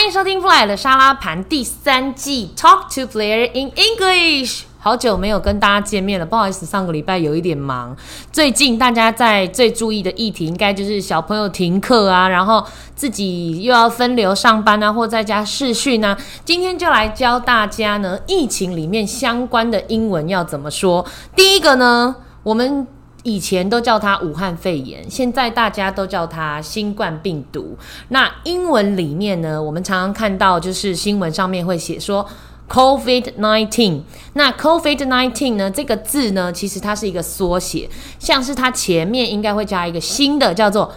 [0.00, 4.62] 欢迎收听《Fly 的沙拉盘》第三季，Talk to Player in English。
[4.78, 7.94] 好久没有跟大家见面了，不好意思，上个礼拜有一点忙。
[8.32, 16.16] 最近大家在最注意的议题，应该就是小朋友停课啊，然后自己又要分流上班啊，或在家视讯啊。
[16.46, 21.04] 今天就来教大家呢，疫情里面相关的英文要怎么说。
[21.36, 22.86] 第一个呢，我们。
[23.22, 27.76] 以前都叫它武汉肺炎，现在大家都叫它新冠病毒。
[28.08, 32.26] 那英文里面呢，我们常常看到就是新闻上面会写说
[32.68, 34.00] COVID nineteen。
[34.32, 40.94] 那 COVID nineteen 呢，这个字呢，其实它是一个缩写，像是它前面应该会加一个新的，叫做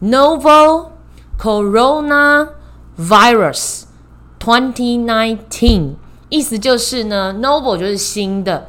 [0.00, 0.90] Novel
[1.40, 2.48] Corona
[2.96, 3.82] Virus
[4.38, 5.94] twenty nineteen。
[6.28, 8.68] 意思就是呢，Novel 就是新的。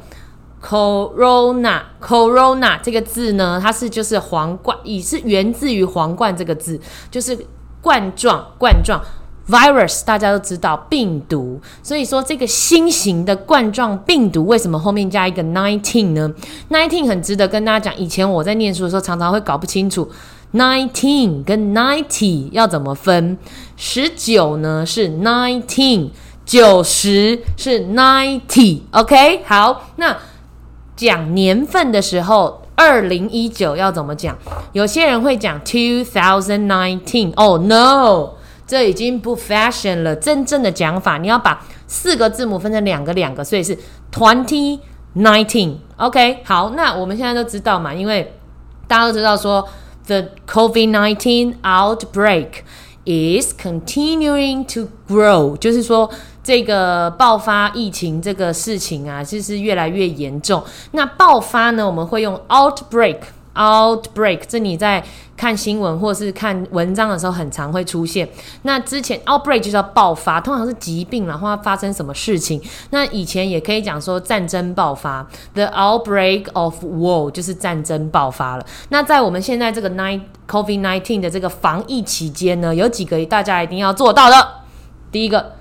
[0.66, 7.38] Corona，Corona 这个字呢，它是就是皇冠，也是源自于皇冠这个字，就是
[7.80, 9.00] 冠状冠状
[9.48, 16.28] virus，大家都知道病毒，所以说这个新型的冠状病毒为什么后面加一个 nineteen 呢
[16.70, 20.10] ？nineteen 很值得跟大家讲，以前我在念书的时候常常会搞不清楚
[20.52, 23.38] nineteen 跟 ninety 要怎么分，
[23.76, 26.10] 十九呢是 nineteen，
[26.44, 30.16] 九十是 ninety，OK，好，那。
[30.96, 34.36] 讲年份的时候，二零一九要怎么讲？
[34.72, 37.32] 有些人会讲 two thousand nineteen。
[37.34, 38.30] Oh no，
[38.66, 40.16] 这已经不 fashion 了。
[40.16, 43.76] 真正的讲法，你要把四个字母分成两个两个，所以是
[44.10, 44.80] twenty
[45.14, 45.76] nineteen。
[45.96, 48.34] OK，好，那我们现在都知道嘛，因为
[48.88, 49.68] 大家都知道说
[50.06, 52.48] the COVID nineteen outbreak
[53.06, 56.10] is continuing to grow，就是说。
[56.46, 60.62] 这个爆发疫情这个事情啊，其实越来越严重。
[60.92, 63.18] 那爆发呢，我们会用 outbreak
[63.56, 64.42] Outbreak，。
[64.46, 65.02] 这你在
[65.36, 68.28] 看新闻或是看文章的时候，很常会出现。
[68.62, 72.62] 那之前 outbreak 就叫爆发，通常是疾病，然后发生什么事情。
[72.90, 78.66] 那以前也可以讲说战争爆发，the outbreak of war 就是战争爆发了。
[78.90, 84.48] 那在我们现在这个 nine COVID nineteen 的这个防疫期间呢，有几个大家一定要做到的。
[85.10, 85.56] 第一个。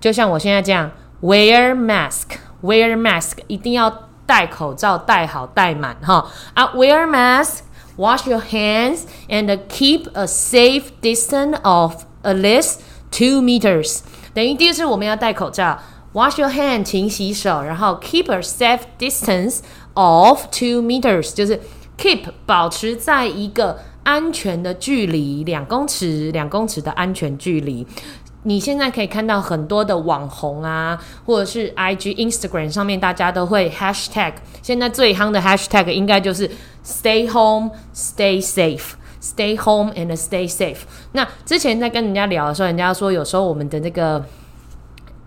[0.00, 12.79] 就像我现在这样，wear mask，wear mask，一定要戴口罩，戴好戴满哈啊，wear mask，wash your hands and keep a safe distance of at least
[13.11, 13.99] two meters。
[14.33, 15.79] 等于第一次我们要戴口罩，
[16.13, 19.59] wash your hand，勤洗手，然后 keep a safe distance
[19.93, 21.61] of two meters，就是
[21.97, 27.85] keep 保持在一个安全的距离，两公尺，两公尺的安全距离。
[28.44, 34.32] 你现在可以看到很多的网红啊，或者是 I G Instagram 上面，大家都会 Hashtag。
[34.62, 36.50] 现在最夯的 Hashtag 应该就是
[36.84, 38.92] Stay Home, Stay Safe,
[39.22, 40.78] Stay Home and Stay Safe。
[41.12, 44.24] 那之前在跟人家聊的时候，人家说有时候我们的那个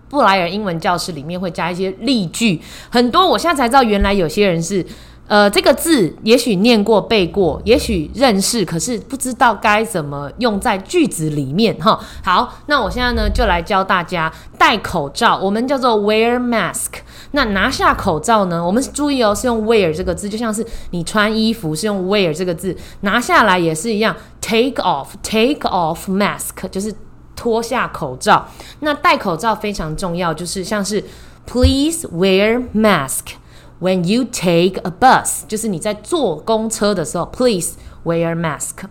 [0.08, 2.60] 布莱尔英文教室里面会加一些例句，
[2.90, 3.26] 很多。
[3.28, 4.84] 我现在才知道，原来有些人是。
[5.26, 11.98] 呃，这个字也许念过背过，也许认识，可是不知道该怎么用在句子里面哈。
[12.22, 17.00] 好，那我现在呢就来教大家戴口罩，我们叫做 wear mask。
[17.30, 26.94] 那拿下口罩呢，我们注意哦，是用 wear 这个字，就像是你穿衣服是用 wear 这个字，拿下来也是一样，take off，take off mask 就是
[27.34, 28.46] 脱下口罩。
[28.80, 31.02] 那戴口罩非常重要，就是像是
[31.46, 33.36] please wear mask。
[33.80, 37.74] When you take a bus，就是你在坐公车的时候，please
[38.04, 38.84] wear mask.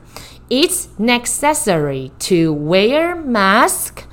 [0.50, 4.04] It's necessary to wear mask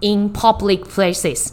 [0.00, 1.50] in public places，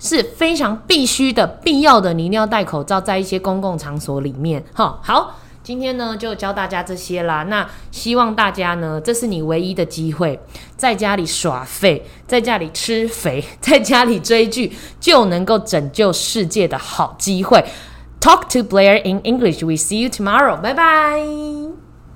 [0.00, 4.64] 是非常必须的、必要的，你一定要戴口罩在一些公共场所里面。
[4.72, 7.44] 哈，好，今天呢就教大家这些啦。
[7.44, 10.40] 那希望大家呢，这是你唯一的机会，
[10.76, 17.62] 在家里耍废，在家里吃肥， 在家里追剧，就能够拯救世界的好机会。
[18.20, 19.62] Talk to Blair in English.
[19.62, 20.56] We see you tomorrow.
[20.60, 21.75] Bye bye.